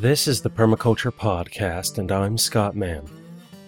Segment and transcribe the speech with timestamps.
[0.00, 3.04] This is the Permaculture Podcast, and I'm Scott Mann.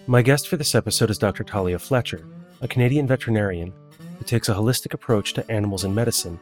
[0.07, 1.43] My guest for this episode is Dr.
[1.43, 2.25] Talia Fletcher,
[2.61, 3.73] a Canadian veterinarian
[4.17, 6.39] who takes a holistic approach to animals and medicine,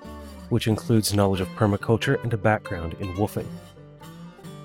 [0.50, 3.48] which includes knowledge of permaculture and a background in WWOOFing.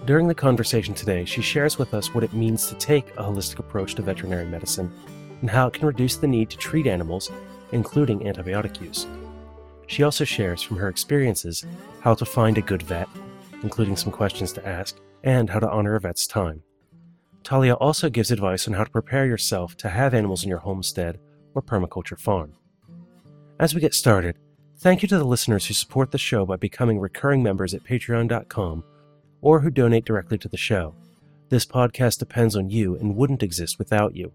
[0.05, 3.61] During the conversation today, she shares with us what it means to take a holistic
[3.61, 4.93] approach to veterinary medicine
[5.41, 7.31] and how it can reduce the need to treat animals,
[7.73, 9.07] including antibiotic use.
[9.87, 11.65] She also shares from her experiences
[12.03, 13.09] how to find a good vet,
[13.65, 16.63] including some questions to ask, and how to honor a vet's time.
[17.43, 21.19] Talia also gives advice on how to prepare yourself to have animals in your homestead
[21.55, 22.53] or permaculture farm.
[23.59, 24.39] As we get started,
[24.79, 28.85] thank you to the listeners who support the show by becoming recurring members at patreon.com
[29.41, 30.95] or who donate directly to the show.
[31.49, 34.33] This podcast depends on you and wouldn't exist without you.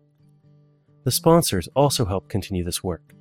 [1.03, 3.13] The sponsors also help continue this work.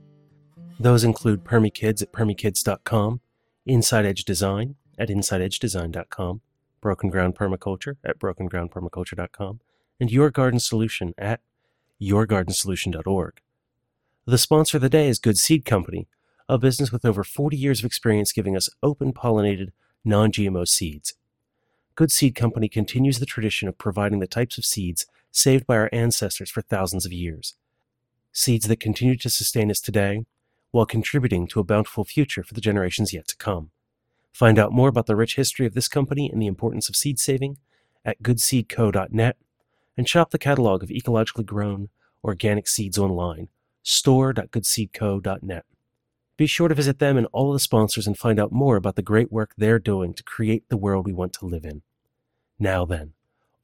[0.81, 3.21] Those include PermiKids at permikids.com,
[3.67, 6.41] Inside Edge Design at insideedgedesign.com,
[6.81, 9.61] Broken Ground Permaculture at brokengroundpermaculture.com,
[10.01, 11.41] and Your Garden Solution at
[12.01, 13.41] yourgardensolution.org.
[14.27, 16.07] The sponsor of the day is Good Seed Company,
[16.49, 19.71] a business with over 40 years of experience giving us open pollinated,
[20.05, 21.15] non GMO seeds.
[21.95, 25.91] Good Seed Company continues the tradition of providing the types of seeds saved by our
[25.93, 27.55] ancestors for thousands of years.
[28.33, 30.25] Seeds that continue to sustain us today
[30.71, 33.71] while contributing to a bountiful future for the generations yet to come.
[34.33, 37.19] Find out more about the rich history of this company and the importance of seed
[37.19, 37.59] saving
[38.05, 39.37] at goodseedco.net
[39.97, 41.89] and shop the catalog of ecologically grown,
[42.23, 43.49] organic seeds online,
[43.83, 45.65] store.goodseedco.net.
[46.37, 48.95] Be sure to visit them and all of the sponsors and find out more about
[48.95, 51.83] the great work they're doing to create the world we want to live in.
[52.61, 53.15] Now then,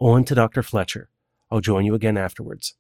[0.00, 0.62] on to Dr.
[0.62, 1.08] Fletcher.
[1.52, 2.74] I'll join you again afterwards.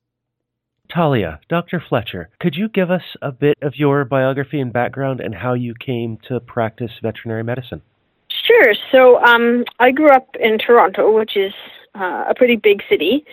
[0.92, 1.82] Talia, Dr.
[1.88, 5.74] Fletcher, could you give us a bit of your biography and background and how you
[5.74, 7.82] came to practice veterinary medicine?
[8.28, 8.74] Sure.
[8.92, 11.52] So um, I grew up in Toronto, which is
[11.94, 13.24] uh, a pretty big city,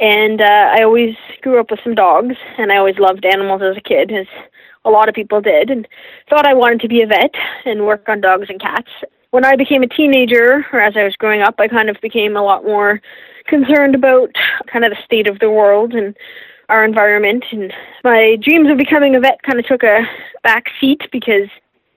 [0.00, 3.76] and uh, I always grew up with some dogs, and I always loved animals as
[3.76, 4.26] a kid, as
[4.84, 5.88] a lot of people did, and
[6.28, 8.90] thought I wanted to be a vet and work on dogs and cats.
[9.30, 12.36] When I became a teenager, or as I was growing up, I kind of became
[12.36, 13.00] a lot more
[13.46, 14.30] concerned about
[14.70, 16.16] kind of the state of the world and
[16.68, 17.44] our environment.
[17.50, 17.72] And
[18.04, 20.02] my dreams of becoming a vet kind of took a
[20.42, 21.48] back seat because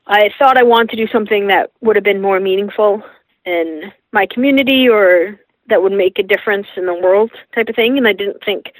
[0.08, 3.04] I thought I wanted to do something that would have been more meaningful
[3.46, 5.40] in my community or
[5.70, 7.98] that would make a difference in the world type of thing.
[7.98, 8.74] And I didn't think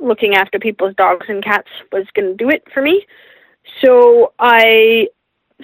[0.00, 3.06] looking after people's dogs and cats was going to do it for me.
[3.82, 5.08] So I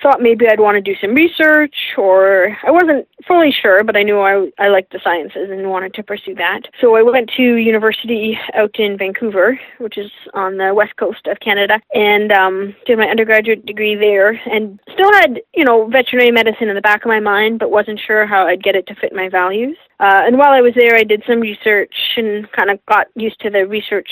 [0.00, 4.03] thought maybe I'd want to do some research, or I wasn't fully sure, but I
[4.03, 6.62] knew I, I liked the sciences and wanted to pursue that.
[6.80, 11.41] So I went to university out in Vancouver, which is on the west coast of
[11.41, 16.69] Canada, and um, did my undergraduate degree there, and still had you know veterinary medicine
[16.69, 19.14] in the back of my mind, but wasn't sure how I'd get it to fit
[19.14, 19.76] my values.
[20.00, 23.41] Uh, and while I was there, I did some research and kind of got used
[23.41, 24.10] to the research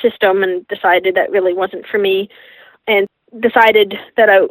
[0.00, 2.28] system and decided that really wasn't for me
[2.86, 3.06] and
[3.40, 4.46] decided that I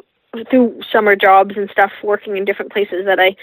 [0.50, 3.36] through summer jobs and stuff working in different places that I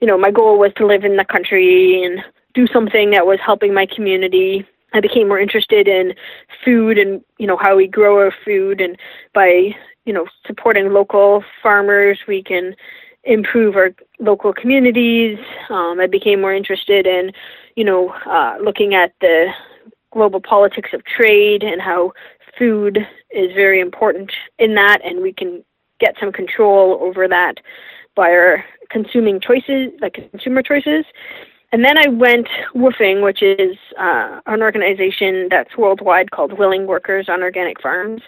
[0.00, 2.20] you know my goal was to live in the country and
[2.54, 4.66] do something that was helping my community.
[4.92, 6.14] I became more interested in
[6.64, 8.80] food and you know how we grow our food.
[8.80, 8.98] And
[9.32, 12.74] by you know supporting local farmers we can
[13.24, 15.38] improve our local communities.
[15.70, 17.32] Um, I became more interested in
[17.76, 19.52] you know uh, looking at the
[20.12, 22.12] global politics of trade and how
[22.58, 22.98] food
[23.30, 25.00] is very important in that.
[25.04, 25.64] And we can
[26.02, 27.54] get some control over that
[28.14, 31.04] by our consuming choices, like consumer choices.
[31.72, 37.30] And then I went WWOOFing, which is uh, an organization that's worldwide called Willing Workers
[37.30, 38.20] on Organic Farms.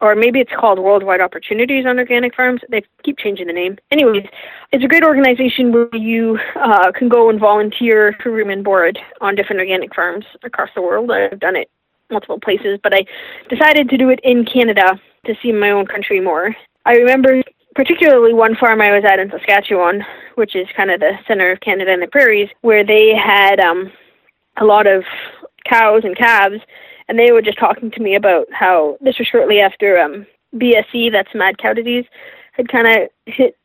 [0.00, 2.60] Or maybe it's called Worldwide Opportunities on Organic Farms.
[2.70, 3.76] They keep changing the name.
[3.90, 4.24] Anyways,
[4.72, 8.98] it's a great organization where you uh, can go and volunteer for room and board
[9.20, 11.10] on different organic farms across the world.
[11.10, 11.68] I've done it
[12.10, 13.04] multiple places, but I
[13.48, 16.54] decided to do it in Canada to see my own country more.
[16.86, 17.42] I remember
[17.74, 20.04] particularly one farm I was at in Saskatchewan,
[20.34, 23.92] which is kind of the center of Canada and the prairies, where they had um,
[24.56, 25.04] a lot of
[25.64, 26.60] cows and calves,
[27.08, 31.12] and they were just talking to me about how this was shortly after um, BSE,
[31.12, 32.04] that's mad cow disease,
[32.52, 33.56] had kind of hit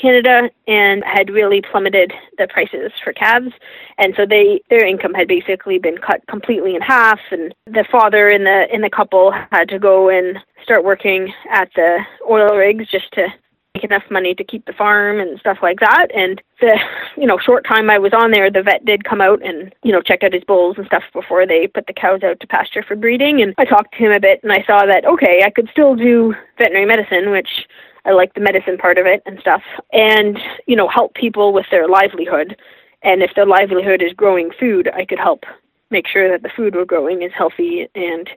[0.00, 3.52] Canada and had really plummeted the prices for calves,
[3.98, 8.28] and so they their income had basically been cut completely in half, and the father
[8.28, 11.98] in the in the couple had to go and start working at the
[12.28, 13.28] oil rigs just to
[13.74, 16.08] make enough money to keep the farm and stuff like that.
[16.14, 16.78] And the
[17.16, 19.92] you know short time I was on there, the vet did come out and you
[19.92, 22.82] know check out his bulls and stuff before they put the cows out to pasture
[22.82, 23.42] for breeding.
[23.42, 25.94] And I talked to him a bit, and I saw that okay, I could still
[25.94, 27.66] do veterinary medicine, which
[28.04, 29.62] I like the medicine part of it and stuff,
[29.92, 32.56] and you know help people with their livelihood.
[33.02, 35.44] And if their livelihood is growing food, I could help
[35.90, 38.30] make sure that the food we're growing is healthy and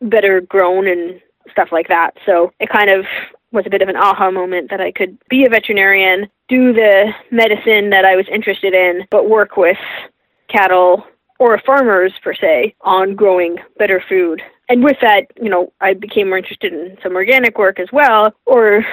[0.00, 1.20] better grown and
[1.50, 2.16] stuff like that.
[2.26, 3.06] So it kind of
[3.52, 7.12] was a bit of an aha moment that I could be a veterinarian, do the
[7.30, 9.78] medicine that I was interested in, but work with
[10.48, 11.06] cattle
[11.38, 14.42] or farmers per se on growing better food.
[14.68, 18.34] And with that, you know, I became more interested in some organic work as well,
[18.44, 18.84] or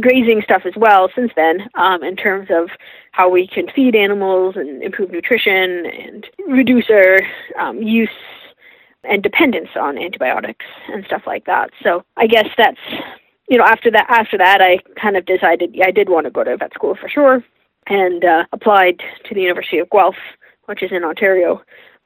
[0.00, 2.70] grazing stuff as well since then, um, in terms of
[3.12, 7.20] how we can feed animals and improve nutrition and reduce our
[7.58, 8.08] um, use
[9.04, 11.70] and dependence on antibiotics and stuff like that.
[11.82, 12.80] So I guess that's
[13.48, 16.30] you know after that after that I kind of decided yeah, I did want to
[16.30, 17.42] go to vet school for sure
[17.86, 20.16] and uh, applied to the University of Guelph,
[20.66, 21.62] which is in Ontario,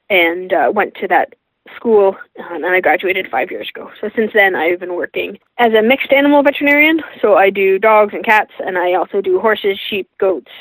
[0.09, 1.35] and uh, went to that
[1.75, 3.89] school um, and I graduated five years ago.
[4.01, 7.01] So since then I've been working as a mixed animal veterinarian.
[7.21, 10.51] So I do dogs and cats and I also do horses, sheep, goats,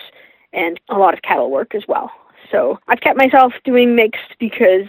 [0.52, 2.10] and a lot of cattle work as well.
[2.50, 4.86] So I've kept myself doing mixed because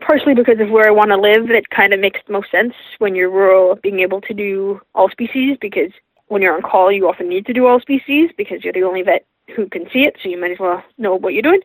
[0.00, 2.74] partially because of where I want to live, it kind of makes the most sense
[2.98, 5.90] when you're rural being able to do all species because
[6.28, 9.02] when you're on call, you often need to do all species because you're the only
[9.02, 11.60] vet who can see it, so you might as well know what you're doing.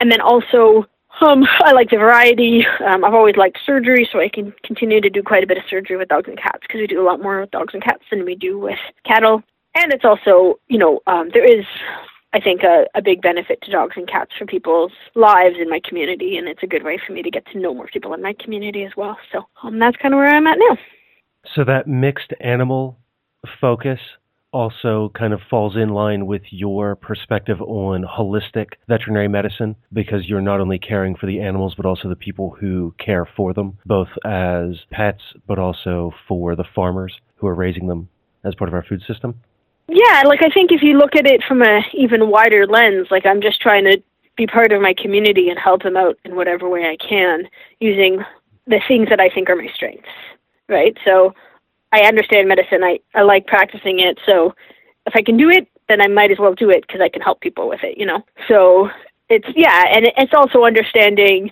[0.00, 0.84] And then also,
[1.20, 2.66] um, I like the variety.
[2.84, 5.64] Um, I've always liked surgery, so I can continue to do quite a bit of
[5.68, 8.02] surgery with dogs and cats because we do a lot more with dogs and cats
[8.10, 9.42] than we do with cattle.
[9.74, 11.64] And it's also, you know, um, there is
[12.34, 15.80] I think, a, a big benefit to dogs and cats for people's lives in my
[15.84, 18.22] community, and it's a good way for me to get to know more people in
[18.22, 19.18] my community as well.
[19.30, 20.78] So um, that's kind of where I'm at now.
[21.54, 22.98] So that mixed animal
[23.60, 24.00] focus
[24.52, 30.40] also kind of falls in line with your perspective on holistic veterinary medicine because you're
[30.40, 34.08] not only caring for the animals but also the people who care for them, both
[34.24, 38.08] as pets but also for the farmers who are raising them
[38.44, 39.34] as part of our food system.
[39.88, 43.26] Yeah, like I think if you look at it from a even wider lens, like
[43.26, 44.02] I'm just trying to
[44.36, 47.48] be part of my community and help them out in whatever way I can
[47.80, 48.22] using
[48.66, 50.08] the things that I think are my strengths,
[50.68, 50.96] right?
[51.04, 51.34] So
[51.92, 52.82] I understand medicine.
[52.82, 54.18] I, I like practicing it.
[54.26, 54.54] So
[55.06, 57.22] if I can do it, then I might as well do it because I can
[57.22, 58.24] help people with it, you know?
[58.48, 58.88] So
[59.28, 61.50] it's, yeah, and it's also understanding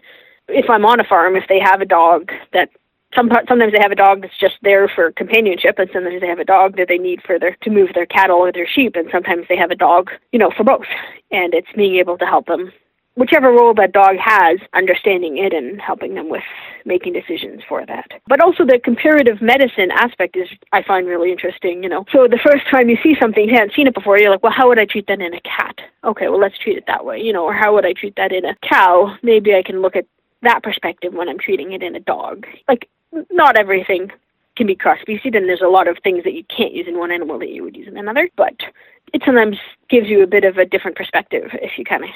[0.49, 2.71] if I'm on a farm, if they have a dog that
[3.15, 6.39] some sometimes they have a dog that's just there for companionship, and sometimes they have
[6.39, 9.09] a dog that they need for their to move their cattle or their sheep, and
[9.11, 10.87] sometimes they have a dog, you know, for both.
[11.33, 12.73] And it's being able to help them,
[13.15, 16.43] whichever role that dog has, understanding it and helping them with
[16.85, 18.11] making decisions for that.
[18.27, 21.83] But also the comparative medicine aspect is I find really interesting.
[21.83, 24.31] You know, so the first time you see something you hadn't seen it before, you're
[24.31, 25.81] like, well, how would I treat that in a cat?
[26.05, 27.21] Okay, well, let's treat it that way.
[27.21, 29.17] You know, or how would I treat that in a cow?
[29.23, 30.07] Maybe I can look at
[30.43, 32.47] that perspective when I'm treating it in a dog.
[32.69, 32.89] Like
[33.31, 34.11] not everything
[34.57, 36.99] can be cross species, and there's a lot of things that you can't use in
[36.99, 38.29] one animal that you would use in another.
[38.37, 38.55] But
[39.13, 39.57] it sometimes
[39.89, 42.11] gives you a bit of a different perspective if you kind of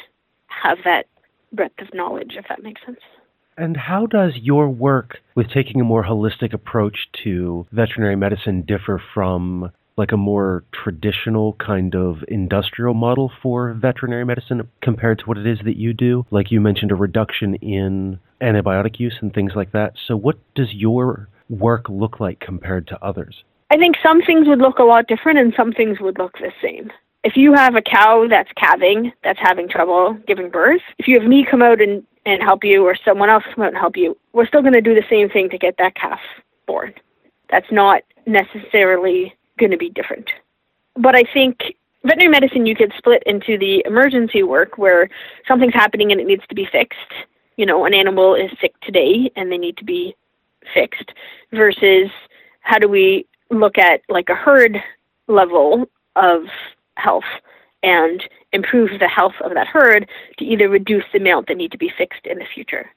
[0.62, 1.06] have that
[1.52, 3.00] breadth of knowledge, if that makes sense.
[3.56, 9.00] And how does your work with taking a more holistic approach to veterinary medicine differ
[9.14, 15.38] from like a more traditional kind of industrial model for veterinary medicine compared to what
[15.38, 16.26] it is that you do?
[16.32, 19.94] Like you mentioned, a reduction in antibiotic use and things like that.
[20.06, 23.44] So, what does your work look like compared to others?
[23.70, 26.52] I think some things would look a lot different and some things would look the
[26.62, 26.90] same.
[27.25, 31.29] If you have a cow that's calving, that's having trouble giving birth, if you have
[31.29, 34.16] me come out and, and help you or someone else come out and help you,
[34.35, 36.21] we're still going to do the same thing to get that calf
[36.66, 36.93] born.
[37.50, 40.28] That's not necessarily going to be different.
[40.97, 45.09] But I think veterinary medicine you could split into the emergency work where
[45.49, 46.99] something's happening and it needs to be fixed.
[47.57, 50.14] You know, an animal is sick today and they need to be
[50.75, 51.12] fixed
[51.52, 52.11] versus
[52.61, 54.76] how do we look at like a herd
[55.26, 56.43] level of
[56.96, 57.24] health
[57.82, 58.22] and
[58.52, 60.08] improve the health of that herd
[60.38, 62.90] to either reduce the amount that need to be fixed in the future.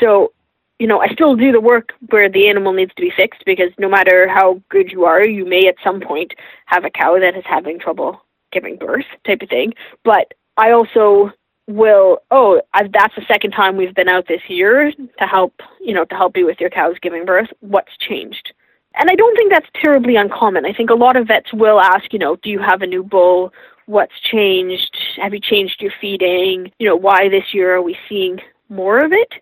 [0.00, 0.32] So
[0.78, 3.70] you know, I still do the work where the animal needs to be fixed because
[3.78, 6.34] no matter how good you are, you may at some point
[6.66, 8.20] have a cow that is having trouble
[8.52, 9.72] giving birth, type of thing.
[10.04, 11.32] But I also
[11.68, 15.94] will, oh, I've, that's the second time we've been out this year to help, you
[15.94, 17.48] know, to help you with your cows giving birth.
[17.60, 18.52] What's changed?
[18.94, 20.64] And I don't think that's terribly uncommon.
[20.64, 23.02] I think a lot of vets will ask, you know, do you have a new
[23.02, 23.52] bull?
[23.86, 24.96] What's changed?
[25.16, 26.70] Have you changed your feeding?
[26.78, 29.32] You know, why this year are we seeing more of it?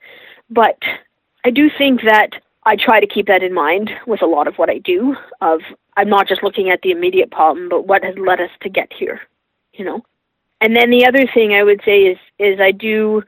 [0.51, 0.79] But
[1.45, 2.31] I do think that
[2.65, 5.61] I try to keep that in mind with a lot of what I do of
[5.97, 8.93] I'm not just looking at the immediate problem, but what has led us to get
[8.93, 9.21] here,
[9.75, 10.03] you know.
[10.61, 13.23] And then the other thing I would say is is I do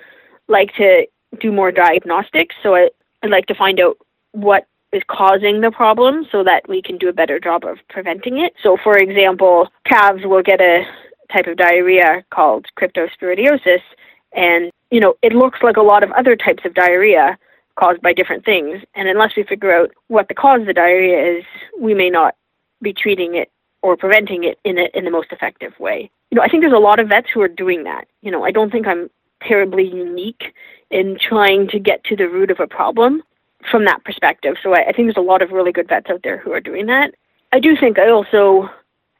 [0.49, 1.07] like to
[1.41, 2.91] do more diagnostics, so I,
[3.23, 3.99] I like to find out
[4.33, 8.39] what is causing the problem so that we can do a better job of preventing
[8.39, 8.55] it.
[8.63, 10.85] So for example, calves will get a
[11.33, 13.83] type of diarrhea called cryptosporidiosis
[14.35, 17.39] And, you know, it looks like a lot of other types of diarrhea
[17.77, 18.83] caused by different things.
[18.95, 21.45] And unless we figure out what the cause of the diarrhea is,
[21.79, 22.35] we may not
[22.83, 23.51] be treating it
[23.83, 26.11] or preventing it in a, in the most effective way.
[26.31, 28.07] You know, I think there's a lot of vets who are doing that.
[28.23, 29.11] You know, I don't think I'm
[29.43, 30.55] terribly unique
[30.91, 33.23] in trying to get to the root of a problem
[33.71, 34.57] from that perspective.
[34.63, 36.61] So I, I think there's a lot of really good vets out there who are
[36.61, 37.15] doing that.
[37.53, 38.69] I do think I also,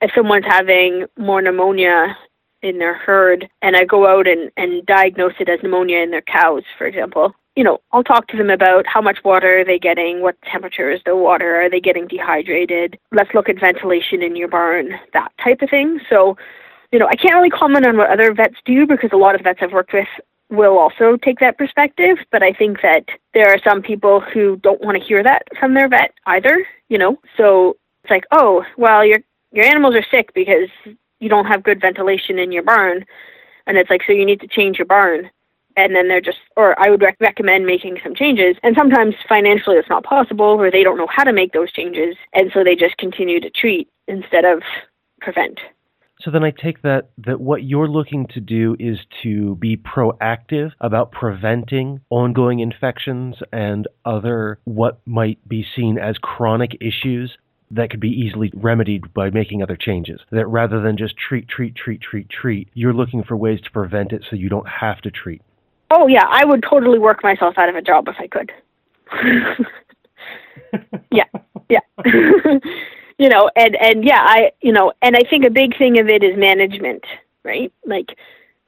[0.01, 2.17] if someone's having more pneumonia
[2.63, 6.23] in their herd and I go out and, and diagnose it as pneumonia in their
[6.23, 9.79] cows, for example, you know, I'll talk to them about how much water are they
[9.79, 14.35] getting, what temperature is the water, are they getting dehydrated, let's look at ventilation in
[14.35, 16.01] your barn, that type of thing.
[16.11, 16.37] So,
[16.91, 19.43] you know, I can't really comment on what other vets do because a lot of
[19.43, 20.09] vets I've worked with
[20.55, 24.81] will also take that perspective, but I think that there are some people who don't
[24.81, 27.19] want to hear that from their vet either, you know.
[27.37, 29.19] So it's like, "Oh, well, your
[29.53, 30.69] your animals are sick because
[31.21, 33.05] you don't have good ventilation in your barn."
[33.67, 35.31] And it's like, "So you need to change your barn."
[35.77, 38.57] And then they're just, or I would rec- recommend making some changes.
[38.63, 42.17] And sometimes financially it's not possible, or they don't know how to make those changes.
[42.33, 44.63] And so they just continue to treat instead of
[45.21, 45.59] prevent.
[46.25, 50.73] So then I take that that what you're looking to do is to be proactive
[50.81, 57.37] about preventing ongoing infections and other what might be seen as chronic issues
[57.71, 60.21] that could be easily remedied by making other changes.
[60.31, 64.13] That rather than just treat, treat, treat, treat, treat, you're looking for ways to prevent
[64.13, 65.43] it so you don't have to treat.
[65.91, 68.51] Oh yeah, I would totally work myself out of a job if I could.
[71.11, 71.25] yeah,
[71.69, 71.81] yeah.
[73.19, 76.09] you know, and and yeah, I you know, and I think a big thing of
[76.09, 77.05] it is management,
[77.45, 77.73] right?
[77.85, 78.17] Like,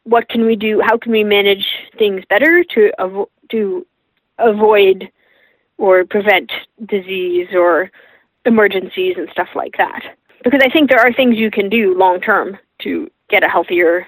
[0.04, 0.80] what can we do?
[0.80, 1.66] How can we manage
[1.98, 3.86] things better to avo- to
[4.38, 5.10] avoid
[5.78, 6.52] or prevent
[6.86, 7.90] disease or
[8.44, 10.16] emergencies and stuff like that?
[10.44, 14.06] Because I think there are things you can do long term to get a healthier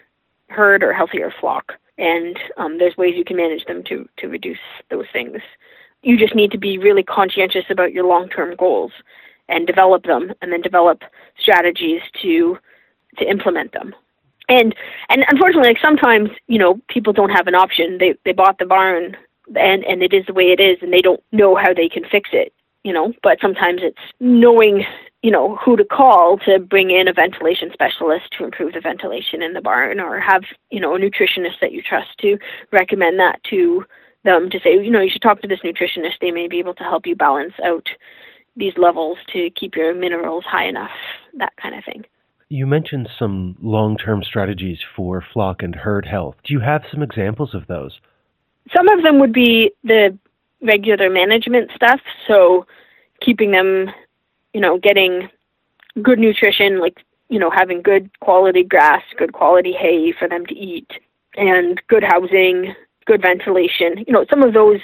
[0.50, 4.58] herd or healthier flock, and um, there's ways you can manage them to to reduce
[4.88, 5.40] those things.
[6.02, 8.92] You just need to be really conscientious about your long term goals
[9.48, 11.02] and develop them and then develop
[11.38, 12.58] strategies to
[13.18, 13.94] to implement them.
[14.48, 14.74] And
[15.08, 17.98] and unfortunately like sometimes you know people don't have an option.
[17.98, 19.16] They they bought the barn
[19.56, 22.04] and and it is the way it is and they don't know how they can
[22.04, 22.52] fix it
[22.84, 23.12] you know?
[23.22, 24.84] But sometimes it's knowing
[25.22, 29.42] you know who to call to bring in a ventilation specialist to improve the ventilation
[29.42, 32.38] in the barn or have you know a nutritionist that you trust to
[32.72, 33.84] recommend that to
[34.24, 36.18] them to say you know you should talk to this nutritionist.
[36.20, 37.88] They may be able to help you balance out
[38.58, 40.90] these levels to keep your minerals high enough,
[41.34, 42.04] that kind of thing.
[42.50, 46.36] You mentioned some long term strategies for flock and herd health.
[46.44, 48.00] Do you have some examples of those?
[48.74, 50.16] Some of them would be the
[50.62, 52.66] regular management stuff, so
[53.20, 53.90] keeping them,
[54.52, 55.28] you know, getting
[56.02, 60.54] good nutrition, like, you know, having good quality grass, good quality hay for them to
[60.54, 60.90] eat,
[61.36, 62.74] and good housing,
[63.06, 64.04] good ventilation.
[64.06, 64.80] You know, some of those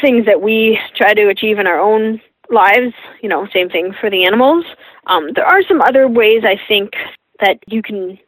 [0.00, 2.94] things that we try to achieve in our own lives.
[3.22, 4.64] You know, same thing for the animals.
[5.06, 6.92] Um, there are some other ways I think
[7.40, 8.18] that you can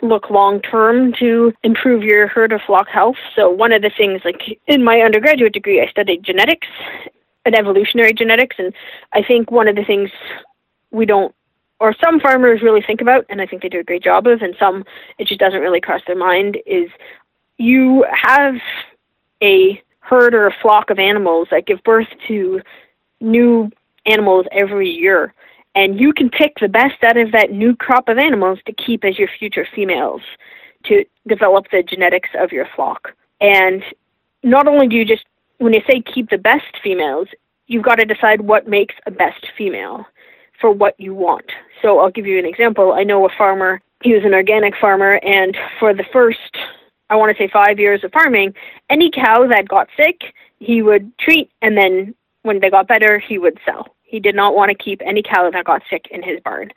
[0.00, 3.16] look long term to improve your herd or flock health.
[3.34, 6.68] So one of the things, like in my undergraduate degree, I studied genetics
[7.44, 8.72] and evolutionary genetics, and
[9.12, 10.10] I think one of the things
[10.90, 11.34] we don't
[11.80, 14.42] or some farmers really think about, and I think they do a great job of,
[14.42, 14.84] and some
[15.18, 16.90] it just doesn't really cross their mind, is
[17.56, 18.56] you have
[19.42, 22.60] a herd or a flock of animals that give birth to
[23.20, 23.70] new
[24.06, 25.34] animals every year.
[25.74, 29.04] And you can pick the best out of that new crop of animals to keep
[29.04, 30.22] as your future females
[30.84, 33.12] to develop the genetics of your flock.
[33.40, 33.82] And
[34.42, 35.24] not only do you just,
[35.58, 37.28] when you say keep the best females,
[37.66, 40.06] you've got to decide what makes a best female
[40.60, 41.52] for what you want.
[41.82, 42.92] So I'll give you an example.
[42.92, 46.56] I know a farmer, he was an organic farmer, and for the first,
[47.10, 48.54] I want to say five years of farming,
[48.90, 53.38] any cow that got sick, he would treat and then when they got better, he
[53.38, 53.94] would sell.
[54.02, 56.72] He did not want to keep any cow that got sick in his barn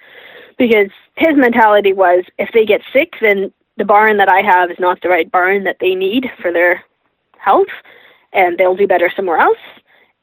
[0.57, 4.79] because his mentality was if they get sick, then the barn that I have is
[4.79, 6.83] not the right barn that they need for their
[7.37, 7.73] health,
[8.33, 9.57] and they'll do better somewhere else.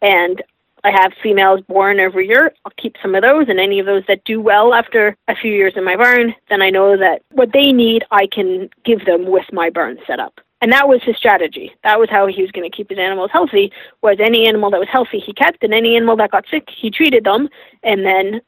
[0.03, 0.43] And
[0.85, 2.53] I have females born every year.
[2.65, 5.53] I'll keep some of those, and any of those that do well after a few
[5.53, 9.27] years in my barn, then I know that what they need, I can give them
[9.27, 10.41] with my barn set up.
[10.61, 11.73] And that was his strategy.
[11.85, 13.73] That was how he was going to keep his animals healthy.
[14.03, 16.91] Was any animal that was healthy he kept, and any animal that got sick he
[16.91, 17.49] treated them,
[17.83, 18.41] and then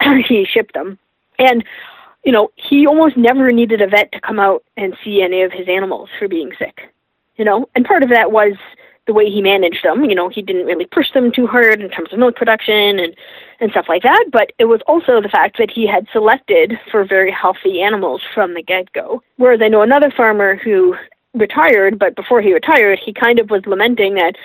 [0.26, 0.98] he shipped them.
[1.38, 1.64] And
[2.24, 5.52] you know, he almost never needed a vet to come out and see any of
[5.52, 6.92] his animals for being sick.
[7.36, 8.54] You know, and part of that was
[9.06, 10.04] the way he managed them.
[10.04, 13.14] You know, he didn't really push them too hard in terms of milk production and
[13.60, 14.26] and stuff like that.
[14.32, 18.54] But it was also the fact that he had selected for very healthy animals from
[18.54, 19.22] the get go.
[19.36, 20.96] Whereas I know another farmer who
[21.38, 24.36] retired, but before he retired, he kind of was lamenting that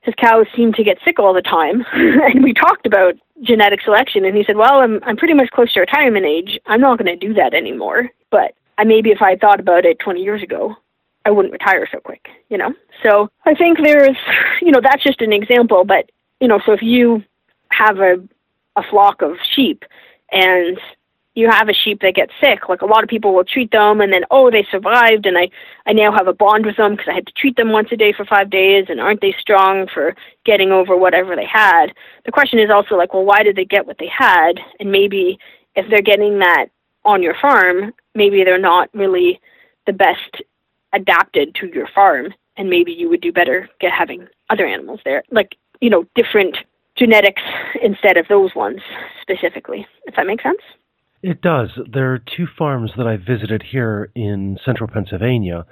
[0.00, 1.84] his cows seemed to get sick all the time.
[1.92, 5.72] and we talked about genetic selection, and he said, "Well, I'm I'm pretty much close
[5.74, 6.58] to retirement age.
[6.66, 8.10] I'm not going to do that anymore.
[8.30, 10.76] But I maybe if I had thought about it 20 years ago,
[11.24, 12.28] I wouldn't retire so quick.
[12.48, 12.74] You know.
[13.02, 14.16] So I think there's,
[14.62, 15.84] you know, that's just an example.
[15.84, 17.22] But you know, so if you
[17.70, 18.16] have a
[18.76, 19.84] a flock of sheep
[20.30, 20.78] and
[21.38, 24.00] you have a sheep that gets sick, like a lot of people will treat them
[24.00, 25.48] and then, oh, they survived and I,
[25.86, 27.96] I now have a bond with them because I had to treat them once a
[27.96, 31.94] day for five days and aren't they strong for getting over whatever they had?
[32.24, 34.58] The question is also like, well, why did they get what they had?
[34.80, 35.38] And maybe
[35.76, 36.66] if they're getting that
[37.04, 39.40] on your farm, maybe they're not really
[39.86, 40.42] the best
[40.92, 45.22] adapted to your farm and maybe you would do better get having other animals there.
[45.30, 46.58] Like, you know, different
[46.96, 47.42] genetics
[47.80, 48.80] instead of those ones
[49.22, 50.58] specifically, if that makes sense.
[51.22, 51.70] It does.
[51.90, 55.66] There are two farms that I visited here in central Pennsylvania,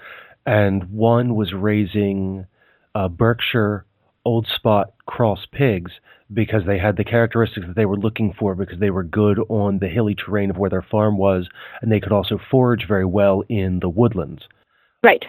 [0.45, 2.47] and one was raising
[2.95, 3.85] uh, Berkshire
[4.25, 5.93] Old Spot cross pigs
[6.33, 9.79] because they had the characteristics that they were looking for because they were good on
[9.79, 11.49] the hilly terrain of where their farm was,
[11.81, 14.43] and they could also forage very well in the woodlands.
[15.05, 15.25] Right.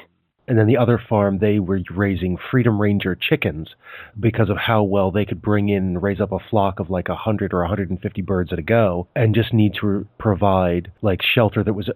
[0.48, 3.76] And then the other farm, they were raising Freedom Ranger chickens
[4.18, 7.10] because of how well they could bring in and raise up a flock of like
[7.10, 11.74] 100 or 150 birds at a go and just need to provide like shelter that
[11.74, 11.90] was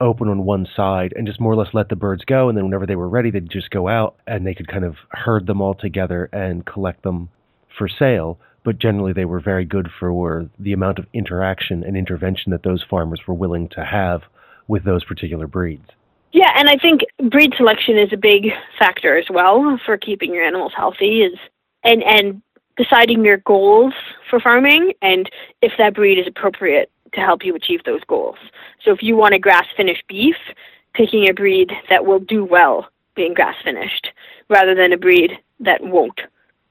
[0.00, 2.48] open on one side and just more or less let the birds go.
[2.48, 4.96] And then whenever they were ready, they'd just go out and they could kind of
[5.10, 7.28] herd them all together and collect them
[7.78, 8.38] for sale.
[8.64, 12.82] But generally, they were very good for the amount of interaction and intervention that those
[12.82, 14.22] farmers were willing to have
[14.66, 15.88] with those particular breeds.
[16.32, 18.48] Yeah, and I think breed selection is a big
[18.78, 21.38] factor as well for keeping your animals healthy is
[21.84, 22.42] and and
[22.76, 23.92] deciding your goals
[24.30, 28.38] for farming and if that breed is appropriate to help you achieve those goals.
[28.82, 30.36] So if you want a grass finished beef,
[30.94, 34.08] picking a breed that will do well being grass finished
[34.48, 36.22] rather than a breed that won't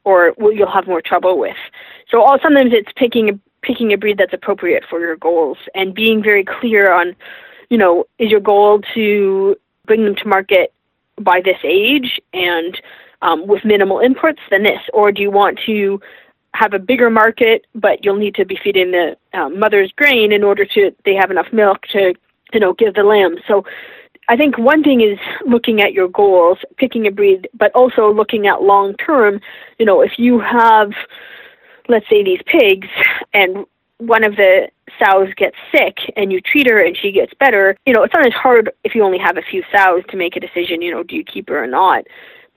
[0.03, 1.57] or you'll have more trouble with.
[2.09, 5.93] So all sometimes it's picking a picking a breed that's appropriate for your goals and
[5.93, 7.15] being very clear on
[7.71, 9.55] you know, is your goal to
[9.87, 10.73] bring them to market
[11.19, 12.79] by this age and
[13.21, 15.99] um, with minimal inputs than this, or do you want to
[16.53, 20.43] have a bigger market, but you'll need to be feeding the um, mother's grain in
[20.43, 22.13] order to they have enough milk to
[22.53, 23.37] you know give the lamb.
[23.47, 23.63] So
[24.27, 28.47] I think one thing is looking at your goals, picking a breed, but also looking
[28.47, 29.39] at long term.
[29.79, 30.91] You know, if you have,
[31.87, 32.89] let's say, these pigs,
[33.33, 33.65] and
[34.01, 34.67] one of the
[34.99, 38.25] sows gets sick and you treat her and she gets better, you know, it's not
[38.25, 41.03] as hard if you only have a few sows to make a decision, you know,
[41.03, 42.05] do you keep her or not?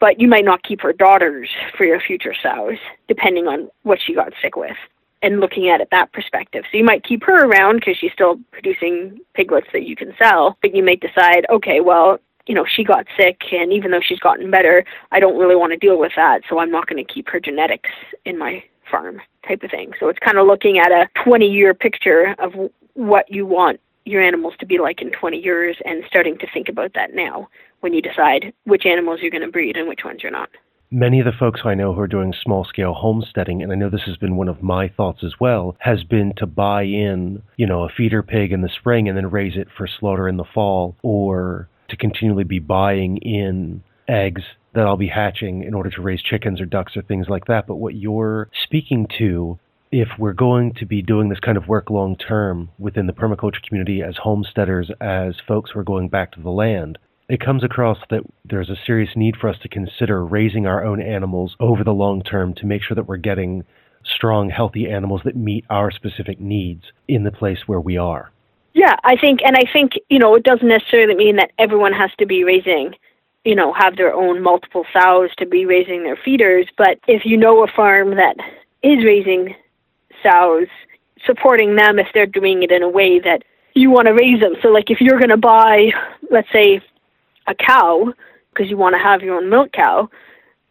[0.00, 2.78] But you might not keep her daughters for your future sows,
[3.08, 4.76] depending on what she got sick with
[5.22, 6.64] and looking at it that perspective.
[6.70, 10.56] So you might keep her around because she's still producing piglets that you can sell,
[10.62, 14.18] but you may decide, okay, well, you know, she got sick, and even though she's
[14.18, 17.12] gotten better, I don't really want to deal with that, so I'm not going to
[17.12, 17.90] keep her genetics
[18.24, 19.92] in my farm type of thing.
[19.98, 22.52] So it's kind of looking at a 20 year picture of
[22.94, 26.68] what you want your animals to be like in 20 years and starting to think
[26.68, 27.48] about that now
[27.80, 30.50] when you decide which animals you're going to breed and which ones you're not.
[30.90, 33.90] Many of the folks I know who are doing small scale homesteading, and I know
[33.90, 37.66] this has been one of my thoughts as well, has been to buy in, you
[37.66, 40.44] know, a feeder pig in the spring and then raise it for slaughter in the
[40.44, 44.42] fall, or to continually be buying in eggs
[44.74, 47.66] that I'll be hatching in order to raise chickens or ducks or things like that.
[47.66, 49.58] But what you're speaking to,
[49.90, 53.62] if we're going to be doing this kind of work long term within the permaculture
[53.66, 57.98] community as homesteaders, as folks who are going back to the land, it comes across
[58.10, 61.94] that there's a serious need for us to consider raising our own animals over the
[61.94, 63.64] long term to make sure that we're getting
[64.04, 68.30] strong, healthy animals that meet our specific needs in the place where we are.
[68.74, 72.10] Yeah, I think, and I think, you know, it doesn't necessarily mean that everyone has
[72.18, 72.94] to be raising
[73.44, 76.66] you know, have their own multiple sows to be raising their feeders.
[76.76, 78.36] But if you know a farm that
[78.82, 79.54] is raising
[80.22, 80.68] sows,
[81.24, 84.54] supporting them if they're doing it in a way that you want to raise them.
[84.62, 85.90] So, like if you're going to buy,
[86.30, 86.80] let's say,
[87.46, 88.12] a cow
[88.52, 90.08] because you want to have your own milk cow,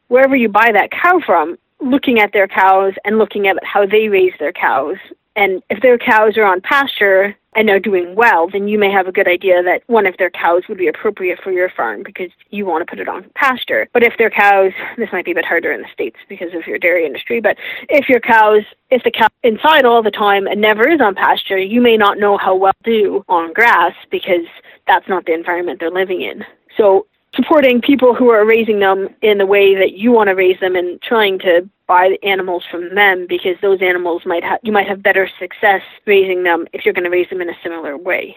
[0.08, 4.08] wherever you buy that cow from, looking at their cows and looking at how they
[4.08, 4.98] raise their cows.
[5.36, 9.08] And if their cows are on pasture, and are doing well, then you may have
[9.08, 12.30] a good idea that one of their cows would be appropriate for your farm because
[12.50, 13.88] you want to put it on pasture.
[13.94, 16.66] But if their cows, this might be a bit harder in the States because of
[16.68, 17.58] your dairy industry, but
[17.89, 21.58] if your cows, if the cow inside all the time and never is on pasture,
[21.58, 24.46] you may not know how well do on grass because
[24.88, 26.46] that's not the environment they're living in.
[26.78, 30.60] So supporting people who are raising them in the way that you want to raise
[30.60, 34.72] them and trying to buy the animals from them because those animals might have you
[34.72, 37.98] might have better success raising them if you're going to raise them in a similar
[37.98, 38.36] way.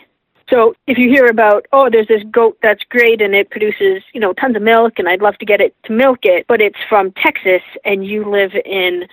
[0.48, 4.20] So if you hear about, oh, there's this goat that's great and it produces, you
[4.20, 6.78] know, tons of milk and I'd love to get it to milk it, but it's
[6.88, 9.08] from Texas and you live in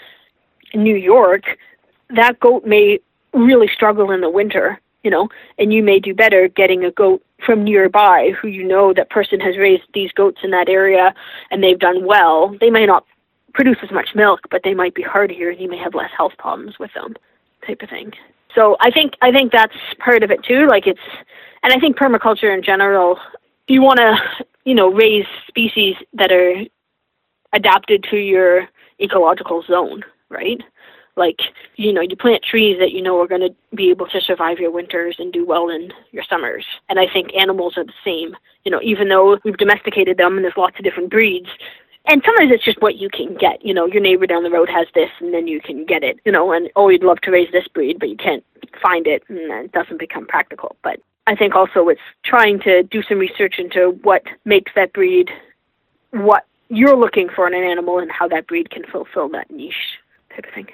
[0.75, 1.57] New York,
[2.11, 2.99] that goat may
[3.33, 7.23] really struggle in the winter, you know, and you may do better getting a goat
[7.43, 11.15] from nearby who you know that person has raised these goats in that area
[11.49, 12.55] and they've done well.
[12.59, 13.05] They may not
[13.53, 16.33] produce as much milk, but they might be hardier and you may have less health
[16.37, 17.15] problems with them,
[17.65, 18.13] type of thing.
[18.55, 20.67] So I think I think that's part of it too.
[20.67, 20.99] Like it's,
[21.63, 23.19] and I think permaculture in general,
[23.67, 26.63] you want to you know raise species that are
[27.53, 28.67] adapted to your
[28.99, 30.61] ecological zone, right?
[31.15, 31.39] Like
[31.75, 34.59] you know you plant trees that you know are going to be able to survive
[34.59, 36.65] your winters and do well in your summers.
[36.89, 38.35] And I think animals are the same.
[38.65, 41.49] You know even though we've domesticated them and there's lots of different breeds,
[42.05, 43.63] and sometimes it's just what you can get.
[43.65, 46.19] You know, your neighbor down the road has this, and then you can get it.
[46.25, 48.43] You know, and oh, you'd love to raise this breed, but you can't
[48.81, 50.75] find it, and it doesn't become practical.
[50.83, 55.29] But I think also it's trying to do some research into what makes that breed,
[56.11, 59.99] what you're looking for in an animal, and how that breed can fulfill that niche
[60.29, 60.67] type of thing.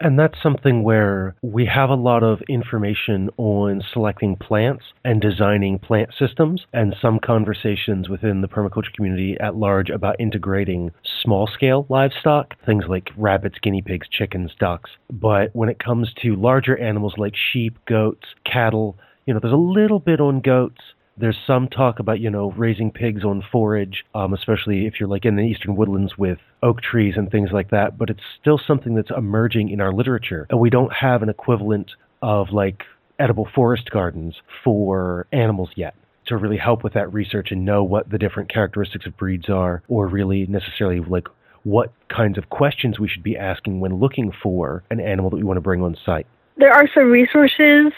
[0.00, 5.78] And that's something where we have a lot of information on selecting plants and designing
[5.78, 10.90] plant systems, and some conversations within the permaculture community at large about integrating
[11.22, 14.90] small scale livestock, things like rabbits, guinea pigs, chickens, ducks.
[15.10, 19.56] But when it comes to larger animals like sheep, goats, cattle, you know, there's a
[19.56, 20.80] little bit on goats,
[21.16, 25.24] there's some talk about, you know, raising pigs on forage, um, especially if you're like
[25.24, 27.96] in the eastern woodlands with oak trees and things like that.
[27.96, 30.46] But it's still something that's emerging in our literature.
[30.50, 32.82] And we don't have an equivalent of like
[33.18, 35.94] edible forest gardens for animals yet
[36.26, 39.82] to really help with that research and know what the different characteristics of breeds are,
[39.88, 41.28] or really necessarily like
[41.64, 45.42] what kinds of questions we should be asking when looking for an animal that we
[45.42, 46.26] want to bring on site.
[46.56, 47.92] There are some resources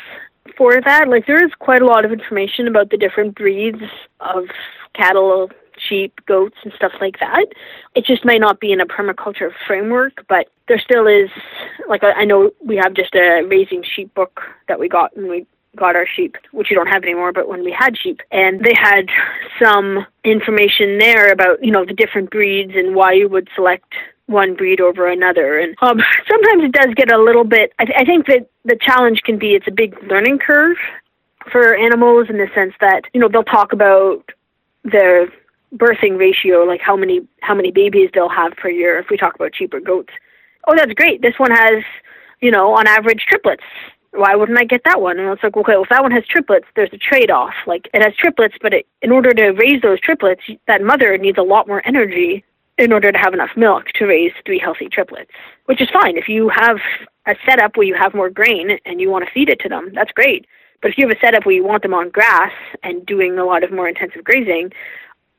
[0.56, 1.08] for that.
[1.08, 3.82] Like there is quite a lot of information about the different breeds
[4.20, 4.44] of
[4.94, 7.46] cattle, sheep, goats, and stuff like that.
[7.94, 11.30] It just might not be in a permaculture framework, but there still is.
[11.88, 15.46] Like I know we have just a raising sheep book that we got when we
[15.76, 18.72] got our sheep, which you don't have anymore, but when we had sheep, and they
[18.74, 19.08] had
[19.62, 23.92] some information there about you know the different breeds and why you would select
[24.26, 25.58] one breed over another.
[25.58, 27.72] And um, sometimes it does get a little bit.
[27.78, 30.76] I, th- I think that the challenge can be it's a big learning curve
[31.50, 34.30] for animals in the sense that you know they'll talk about
[34.84, 35.28] their
[35.74, 38.98] birthing ratio, like how many how many babies they'll have per year.
[38.98, 40.12] If we talk about sheep or goats,
[40.66, 41.22] oh, that's great.
[41.22, 41.84] This one has
[42.40, 43.62] you know on average triplets.
[44.12, 45.18] Why wouldn't I get that one?
[45.18, 47.52] And it's like, okay, well, if that one has triplets, there's a trade-off.
[47.66, 51.36] Like it has triplets, but it, in order to raise those triplets, that mother needs
[51.36, 52.42] a lot more energy
[52.78, 55.30] in order to have enough milk to raise three healthy triplets,
[55.66, 56.16] which is fine.
[56.16, 56.78] If you have
[57.26, 59.90] a setup where you have more grain and you want to feed it to them,
[59.94, 60.46] that's great.
[60.82, 63.44] But if you have a setup where you want them on grass and doing a
[63.44, 64.72] lot of more intensive grazing,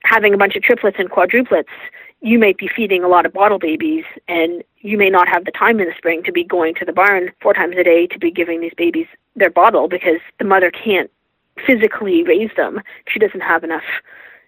[0.04, 1.66] having a bunch of triplets and quadruplets,
[2.22, 5.52] you may be feeding a lot of bottle babies and you may not have the
[5.52, 8.18] time in the spring to be going to the barn four times a day to
[8.18, 11.12] be giving these babies their bottle because the mother can't
[11.66, 12.82] physically raise them.
[13.08, 13.84] She doesn't have enough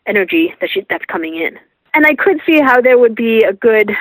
[0.08, 1.60] energy that she, that's coming in
[1.94, 3.92] and I could see how there would be a good,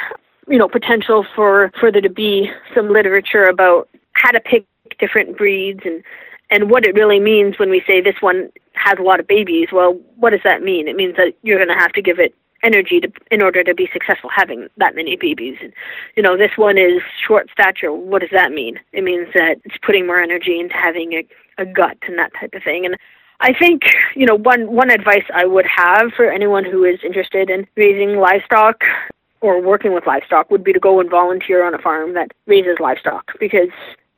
[0.49, 4.67] you know, potential for for there to be some literature about how to pick
[4.99, 6.03] different breeds and
[6.51, 9.69] and what it really means when we say this one has a lot of babies.
[9.73, 10.89] Well, what does that mean?
[10.89, 13.75] It means that you're going to have to give it energy to, in order to
[13.75, 15.57] be successful having that many babies.
[15.61, 15.73] And,
[16.17, 17.93] you know, this one is short stature.
[17.93, 18.81] What does that mean?
[18.93, 21.27] It means that it's putting more energy into having a,
[21.59, 22.87] a gut and that type of thing.
[22.87, 22.97] And
[23.41, 23.83] I think
[24.17, 28.19] you know one one advice I would have for anyone who is interested in raising
[28.19, 28.83] livestock
[29.41, 32.79] or working with livestock would be to go and volunteer on a farm that raises
[32.81, 33.69] livestock because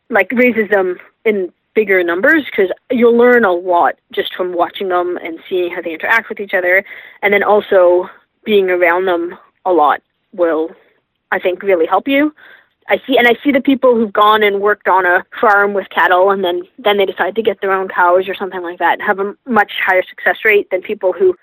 [0.09, 5.17] like raises them in bigger numbers because you'll learn a lot just from watching them
[5.23, 6.85] and seeing how they interact with each other.
[7.23, 8.09] And then also
[8.45, 10.03] being around them a lot
[10.33, 10.71] will
[11.33, 12.35] I think really help you.
[12.89, 15.89] I see, and I see the people who've gone and worked on a farm with
[15.91, 19.01] cattle, and then then they decide to get their own cows or something like that,
[19.01, 21.37] have a much higher success rate than people who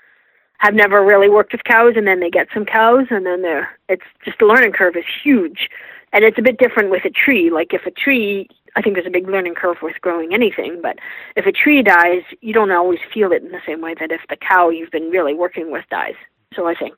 [0.60, 3.70] have never really worked with cows, and then they get some cows, and then they're
[3.90, 5.70] it's just the learning curve is huge,
[6.14, 7.50] and it's a bit different with a tree.
[7.50, 10.98] Like if a tree, I think there's a big learning curve with growing anything, but
[11.36, 14.22] if a tree dies, you don't always feel it in the same way that if
[14.30, 16.16] the cow you've been really working with dies.
[16.56, 16.96] So I think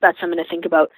[0.00, 0.90] that's something to think about.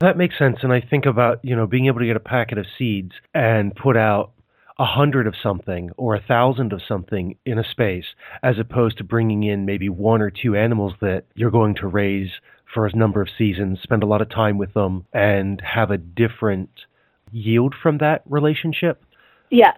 [0.00, 0.58] That makes sense.
[0.62, 3.74] And I think about, you know, being able to get a packet of seeds and
[3.74, 4.30] put out
[4.78, 8.04] a hundred of something or a thousand of something in a space,
[8.42, 12.30] as opposed to bringing in maybe one or two animals that you're going to raise
[12.72, 15.98] for a number of seasons, spend a lot of time with them, and have a
[15.98, 16.70] different
[17.32, 19.02] yield from that relationship.
[19.50, 19.72] Yeah.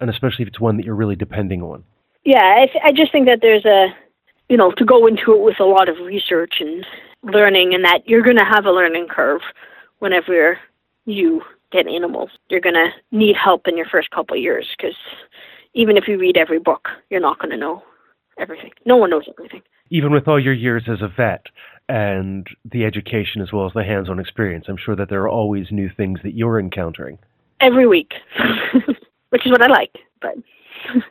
[0.00, 1.82] And especially if it's one that you're really depending on.
[2.24, 3.88] Yeah, I, th- I just think that there's a,
[4.48, 6.86] you know, to go into it with a lot of research and
[7.22, 9.40] learning, and that you're going to have a learning curve
[9.98, 10.58] whenever
[11.06, 12.30] you get animals.
[12.48, 14.96] You're going to need help in your first couple of years because
[15.74, 17.82] even if you read every book, you're not going to know
[18.38, 18.70] everything.
[18.84, 19.62] No one knows everything.
[19.90, 21.46] Even with all your years as a vet
[21.88, 25.28] and the education as well as the hands on experience, I'm sure that there are
[25.28, 27.18] always new things that you're encountering.
[27.60, 28.12] Every week,
[29.30, 29.96] which is what I like.
[30.20, 30.34] But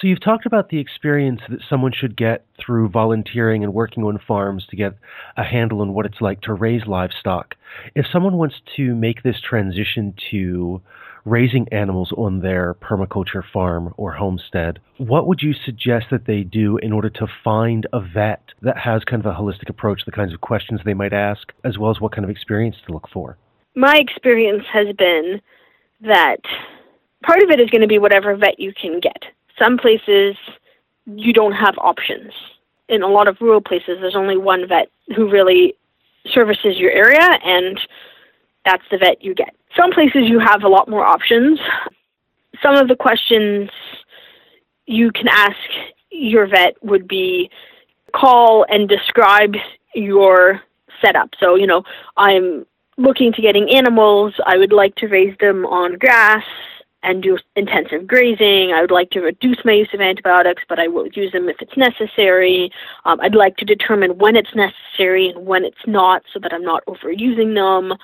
[0.00, 4.18] So you've talked about the experience that someone should get through volunteering and working on
[4.26, 4.94] farms to get
[5.36, 7.54] a handle on what it's like to raise livestock.
[7.94, 10.80] If someone wants to make this transition to
[11.26, 16.78] raising animals on their permaculture farm or homestead, what would you suggest that they do
[16.78, 20.32] in order to find a vet that has kind of a holistic approach, the kinds
[20.32, 23.36] of questions they might ask, as well as what kind of experience to look for?
[23.76, 25.42] My experience has been
[26.00, 26.40] that
[27.22, 29.24] part of it is going to be whatever vet you can get
[29.60, 30.36] some places
[31.06, 32.32] you don't have options.
[32.88, 35.74] In a lot of rural places, there's only one vet who really
[36.26, 37.78] services your area, and
[38.64, 39.54] that's the vet you get.
[39.76, 41.60] Some places you have a lot more options.
[42.62, 43.70] Some of the questions
[44.86, 45.56] you can ask
[46.10, 47.50] your vet would be
[48.12, 49.54] call and describe
[49.94, 50.60] your
[51.00, 51.30] setup.
[51.38, 51.84] So, you know,
[52.16, 54.34] I'm looking to getting animals.
[54.44, 56.44] I would like to raise them on grass
[57.02, 58.72] and do intensive grazing.
[58.72, 61.60] I would like to reduce my use of antibiotics, but I will use them if
[61.60, 62.70] it's necessary.
[63.04, 66.64] Um, I'd like to determine when it's necessary and when it's not so that I'm
[66.64, 67.96] not overusing them,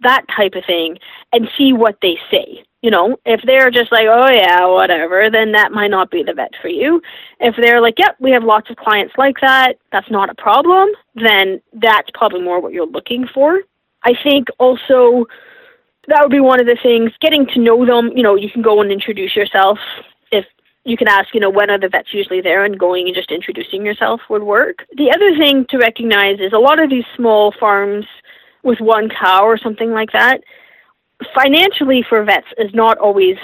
[0.00, 0.98] that type of thing,
[1.32, 2.64] and see what they say.
[2.82, 6.34] You know, if they're just like, oh yeah, whatever, then that might not be the
[6.34, 7.00] vet for you.
[7.38, 10.88] If they're like, yep, we have lots of clients like that, that's not a problem,
[11.14, 13.60] then that's probably more what you're looking for.
[14.02, 15.26] I think also
[16.08, 17.12] that would be one of the things.
[17.20, 19.78] Getting to know them, you know, you can go and introduce yourself.
[20.30, 20.44] If
[20.84, 23.30] you can ask, you know, when are the vets usually there, and going and just
[23.30, 24.84] introducing yourself would work.
[24.96, 28.06] The other thing to recognize is a lot of these small farms
[28.62, 30.42] with one cow or something like that,
[31.34, 33.36] financially for vets is not always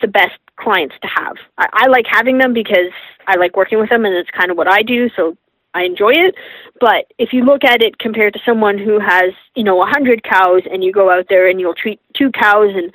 [0.00, 1.36] the best clients to have.
[1.56, 2.92] I, I like having them because
[3.26, 5.36] I like working with them and it's kind of what I do, so
[5.78, 6.34] I enjoy it.
[6.80, 10.22] But if you look at it compared to someone who has, you know, a hundred
[10.22, 12.92] cows and you go out there and you'll treat two cows and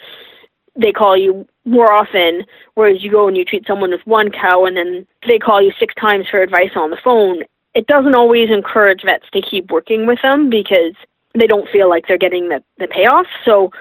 [0.76, 4.66] they call you more often, whereas you go and you treat someone with one cow
[4.66, 7.44] and then they call you six times for advice on the phone,
[7.74, 10.94] it doesn't always encourage vets to keep working with them because
[11.36, 13.28] they don't feel like they're getting the, the payoff.
[13.46, 13.72] So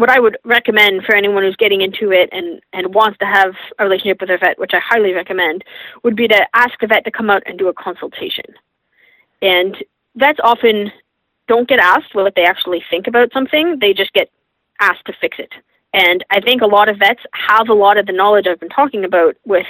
[0.00, 3.54] what I would recommend for anyone who's getting into it and, and wants to have
[3.78, 5.62] a relationship with their vet, which I highly recommend,
[6.02, 8.46] would be to ask the vet to come out and do a consultation.
[9.42, 9.76] And
[10.16, 10.90] vets often
[11.48, 14.30] don't get asked what they actually think about something, they just get
[14.80, 15.52] asked to fix it.
[15.92, 18.70] And I think a lot of vets have a lot of the knowledge I've been
[18.70, 19.66] talking about with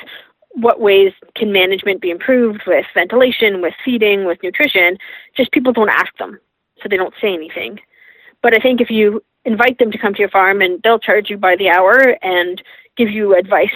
[0.53, 4.97] what ways can management be improved with ventilation, with feeding, with nutrition.
[5.37, 6.38] Just people don't ask them,
[6.81, 7.81] so they don't say anything.
[8.43, 11.31] But I think if you invite them to come to your farm and they'll charge
[11.31, 12.62] you by the hour and
[12.96, 13.68] give you advice.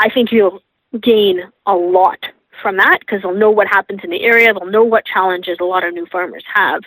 [0.00, 0.62] I think you'll
[1.00, 2.18] gain a lot
[2.62, 5.64] from that because they'll know what happens in the area, they'll know what challenges a
[5.64, 6.82] lot of new farmers have.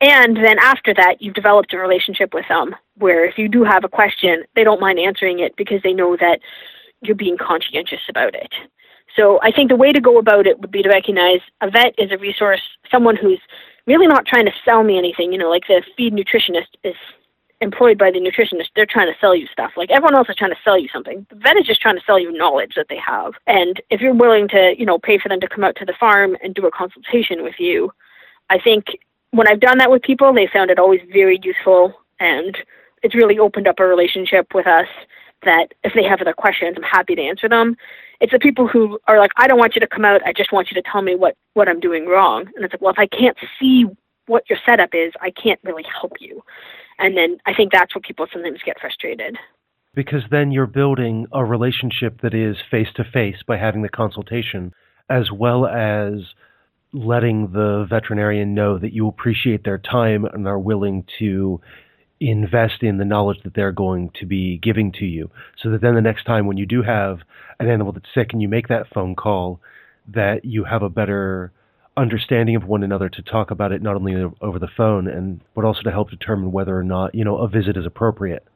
[0.00, 3.84] And then after that, you've developed a relationship with them where if you do have
[3.84, 6.40] a question, they don't mind answering it because they know that
[7.00, 8.52] you're being conscientious about it.
[9.14, 11.94] So I think the way to go about it would be to recognize a vet
[11.96, 13.40] is a resource, someone who's
[13.86, 15.32] really not trying to sell me anything.
[15.32, 16.96] You know, like the feed nutritionist is
[17.60, 19.72] employed by the nutritionist, they're trying to sell you stuff.
[19.76, 21.26] Like everyone else is trying to sell you something.
[21.30, 23.34] The vet is just trying to sell you knowledge that they have.
[23.46, 25.94] And if you're willing to, you know, pay for them to come out to the
[25.98, 27.92] farm and do a consultation with you,
[28.50, 28.86] I think
[29.30, 32.56] when I've done that with people, they found it always very useful and
[33.02, 34.88] it's really opened up a relationship with us
[35.44, 37.76] that if they have other questions, I'm happy to answer them.
[38.20, 40.52] It's the people who are like, I don't want you to come out, I just
[40.52, 42.46] want you to tell me what, what I'm doing wrong.
[42.54, 43.86] And it's like, well, if I can't see
[44.26, 46.42] what your setup is, I can't really help you.
[46.98, 49.36] And then I think that's where people sometimes get frustrated.
[49.94, 54.72] Because then you're building a relationship that is face to face by having the consultation,
[55.08, 56.20] as well as
[56.92, 61.60] letting the veterinarian know that you appreciate their time and are willing to
[62.20, 65.30] invest in the knowledge that they're going to be giving to you.
[65.62, 67.18] So that then the next time when you do have
[67.60, 69.60] an animal that's sick and you make that phone call,
[70.08, 71.52] that you have a better
[71.96, 75.64] understanding of one another to talk about it not only over the phone and but
[75.64, 78.46] also to help determine whether or not you know a visit is appropriate.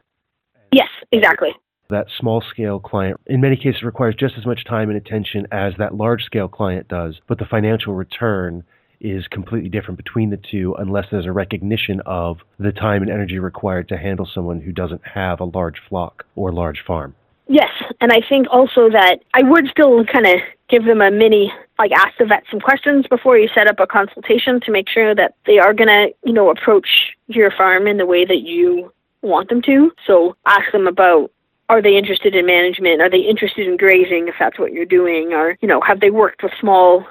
[0.72, 1.50] Yes, exactly.
[1.88, 5.74] That small scale client, in many cases, requires just as much time and attention as
[5.78, 8.62] that large scale client does, but the financial return
[9.00, 13.38] is completely different between the two unless there's a recognition of the time and energy
[13.38, 17.14] required to handle someone who doesn't have a large flock or large farm.
[17.48, 20.34] Yes, and I think also that I would still kind of
[20.70, 23.86] give them a mini, like ask the vet some questions before you set up a
[23.86, 27.96] consultation to make sure that they are going to, you know, approach your farm in
[27.96, 29.92] the way that you want them to.
[30.06, 31.30] So ask them about
[31.68, 33.00] are they interested in management?
[33.00, 35.32] Are they interested in grazing if that's what you're doing?
[35.32, 37.06] Or, you know, have they worked with small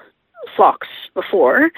[0.55, 1.69] flocks before?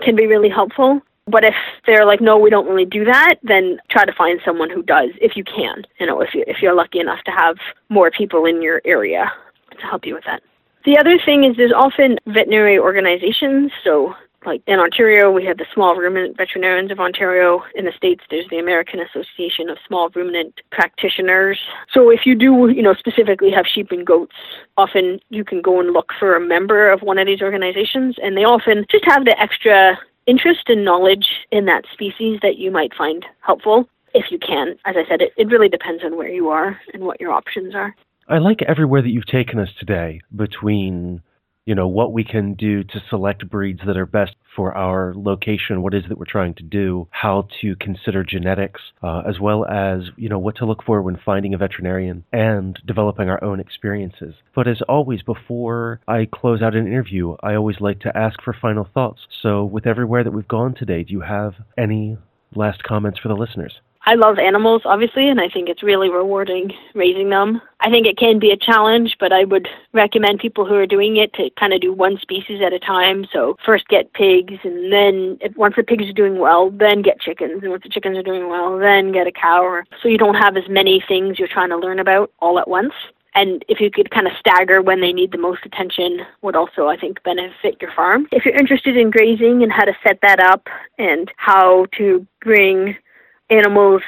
[0.00, 1.02] Can be really helpful.
[1.26, 1.54] But if
[1.86, 5.10] they're like, no, we don't really do that, then try to find someone who does,
[5.20, 5.84] if you can.
[6.00, 7.58] You know, if you if you're lucky enough to have
[7.90, 9.30] more people in your area
[9.78, 10.42] to help you with that.
[10.84, 13.70] The other thing is there's often veterinary organizations.
[13.84, 14.14] So,
[14.44, 17.62] like in Ontario, we have the Small Ruminant Veterinarians of Ontario.
[17.76, 21.60] In the States, there's the American Association of Small Ruminant Practitioners.
[21.92, 24.34] So, if you do, you know, specifically have sheep and goats,
[24.76, 28.36] often you can go and look for a member of one of these organizations, and
[28.36, 32.94] they often just have the extra interest and knowledge in that species that you might
[32.94, 34.76] find helpful if you can.
[34.84, 37.74] As I said, it, it really depends on where you are and what your options
[37.74, 37.94] are.
[38.28, 41.22] I like everywhere that you've taken us today between
[41.64, 45.82] you know what we can do to select breeds that are best for our location
[45.82, 49.64] what is it that we're trying to do how to consider genetics uh, as well
[49.66, 53.60] as you know what to look for when finding a veterinarian and developing our own
[53.60, 54.34] experiences.
[54.54, 58.52] But as always before i close out an interview i always like to ask for
[58.52, 59.20] final thoughts.
[59.42, 62.18] So with everywhere that we've gone today do you have any
[62.54, 66.72] last comments for the listeners I love animals, obviously, and I think it's really rewarding
[66.94, 67.62] raising them.
[67.80, 71.16] I think it can be a challenge, but I would recommend people who are doing
[71.16, 73.26] it to kind of do one species at a time.
[73.32, 77.20] So first get pigs, and then if, once the pigs are doing well, then get
[77.20, 79.62] chickens, and once the chickens are doing well, then get a cow.
[79.62, 82.68] Or, so you don't have as many things you're trying to learn about all at
[82.68, 82.94] once.
[83.34, 86.88] And if you could kind of stagger when they need the most attention, would also,
[86.88, 88.26] I think, benefit your farm.
[88.30, 90.66] If you're interested in grazing and how to set that up
[90.98, 92.96] and how to bring
[93.52, 94.02] animals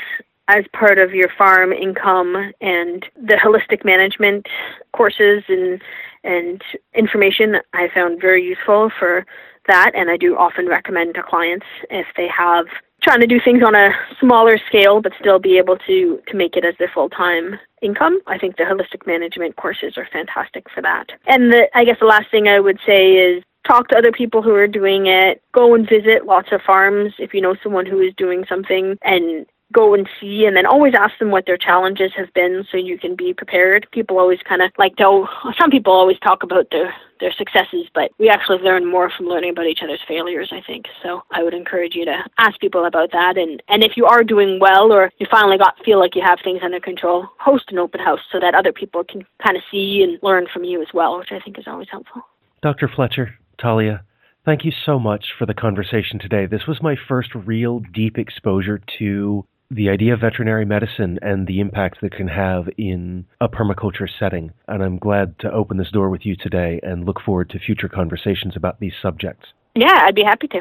[0.48, 4.46] as part of your farm income and the holistic management
[4.92, 5.80] courses and
[6.22, 6.62] and
[6.94, 9.26] information I found very useful for
[9.66, 12.66] that and I do often recommend to clients if they have
[13.02, 16.57] trying to do things on a smaller scale but still be able to to make
[16.57, 18.18] it as their full-time income.
[18.26, 21.07] I think the holistic management courses are fantastic for that.
[21.26, 24.42] And the I guess the last thing I would say is talk to other people
[24.42, 28.00] who are doing it, go and visit lots of farms if you know someone who
[28.00, 32.12] is doing something and go and see and then always ask them what their challenges
[32.16, 33.87] have been so you can be prepared.
[33.90, 35.27] People always kind of like to,
[35.59, 39.50] some people always talk about their, their successes, but we actually learn more from learning
[39.50, 40.87] about each other's failures, I think.
[41.03, 43.37] So I would encourage you to ask people about that.
[43.37, 46.38] And, and if you are doing well or you finally got feel like you have
[46.42, 50.03] things under control, host an open house so that other people can kind of see
[50.03, 52.22] and learn from you as well, which I think is always helpful.
[52.62, 52.88] Dr.
[52.88, 54.05] Fletcher, Talia,
[54.44, 56.44] Thank you so much for the conversation today.
[56.44, 61.61] This was my first real deep exposure to the idea of veterinary medicine and the
[61.61, 64.53] impact that can have in a permaculture setting.
[64.68, 67.88] And I'm glad to open this door with you today and look forward to future
[67.88, 69.46] conversations about these subjects.
[69.74, 70.61] Yeah, I'd be happy to.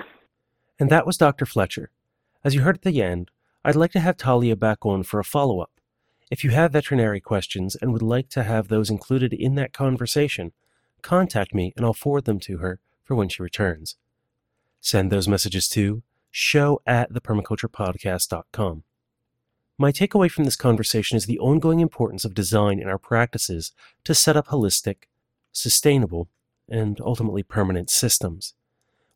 [0.80, 1.46] And that was Dr.
[1.46, 1.90] Fletcher.
[2.42, 3.32] As you heard at the end,
[3.66, 5.72] I'd like to have Talia back on for a follow up.
[6.32, 10.54] If you have veterinary questions and would like to have those included in that conversation,
[11.02, 13.96] contact me and I'll forward them to her for when she returns.
[14.82, 18.84] Send those messages to show at thepermaculturepodcast.com.
[19.78, 23.72] My takeaway from this conversation is the ongoing importance of design in our practices
[24.04, 25.04] to set up holistic,
[25.52, 26.30] sustainable,
[26.70, 28.54] and ultimately permanent systems.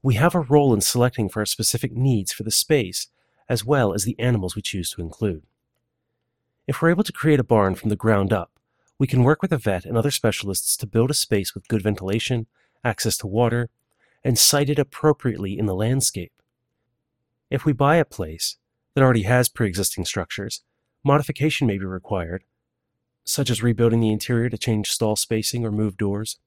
[0.02, 3.08] We have a role in selecting for our specific needs for the space,
[3.50, 5.44] as well as the animals we choose to include.
[6.68, 8.52] If we're able to create a barn from the ground up,
[9.00, 11.82] we can work with a vet and other specialists to build a space with good
[11.82, 12.48] ventilation,
[12.84, 13.70] access to water,
[14.28, 16.34] and site it appropriately in the landscape.
[17.50, 18.58] If we buy a place,
[18.94, 20.64] that already has pre existing structures,
[21.02, 22.44] modification may be required,
[23.24, 26.40] such as rebuilding the interior to change stall spacing or move doors,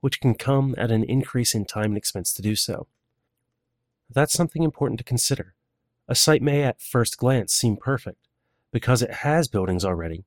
[0.00, 2.86] which can come at an increase in time and expense to do so.
[4.08, 5.54] That's something important to consider.
[6.08, 8.28] A site may at first glance seem perfect
[8.72, 10.24] because it has buildings already,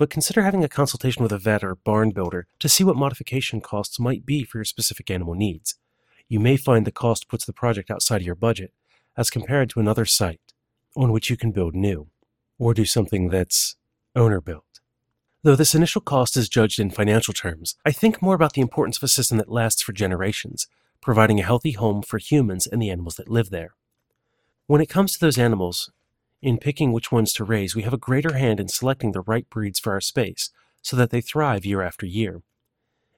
[0.00, 3.60] but consider having a consultation with a vet or barn builder to see what modification
[3.60, 5.74] costs might be for your specific animal needs.
[6.26, 8.72] You may find the cost puts the project outside of your budget,
[9.14, 10.40] as compared to another site
[10.96, 12.06] on which you can build new
[12.58, 13.76] or do something that's
[14.16, 14.80] owner built.
[15.42, 18.96] Though this initial cost is judged in financial terms, I think more about the importance
[18.96, 20.66] of a system that lasts for generations,
[21.02, 23.74] providing a healthy home for humans and the animals that live there.
[24.66, 25.90] When it comes to those animals,
[26.42, 29.48] in picking which ones to raise, we have a greater hand in selecting the right
[29.50, 30.50] breeds for our space
[30.82, 32.42] so that they thrive year after year.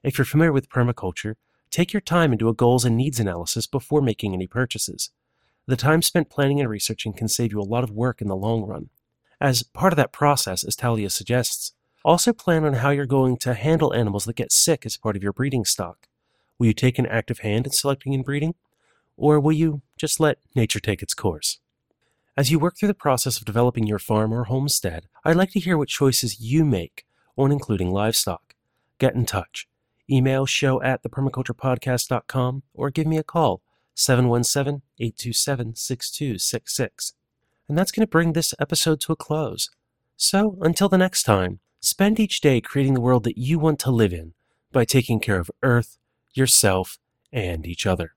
[0.03, 1.35] If you're familiar with permaculture,
[1.71, 5.11] take your time and do a goals and needs analysis before making any purchases.
[5.65, 8.35] The time spent planning and researching can save you a lot of work in the
[8.35, 8.89] long run.
[9.39, 11.73] As part of that process, as Talia suggests,
[12.05, 15.23] Also, plan on how you're going to handle animals that get sick as part of
[15.23, 16.07] your breeding stock.
[16.59, 18.55] Will you take an active hand in selecting and breeding?
[19.15, 21.59] Or will you just let nature take its course?
[22.35, 25.59] As you work through the process of developing your farm or homestead, I'd like to
[25.59, 27.05] hear what choices you make
[27.37, 28.55] on including livestock.
[28.97, 29.67] Get in touch.
[30.09, 33.61] Email show at thepermaculturepodcast.com or give me a call,
[33.93, 37.13] 717 827 6266.
[37.69, 39.69] And that's going to bring this episode to a close.
[40.17, 43.91] So, until the next time, spend each day creating the world that you want to
[43.91, 44.33] live in
[44.71, 45.99] by taking care of Earth,
[46.33, 46.97] yourself,
[47.31, 48.15] and each other.